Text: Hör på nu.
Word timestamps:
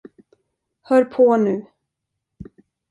Hör 0.81 1.05
på 1.05 1.37
nu. 1.37 1.65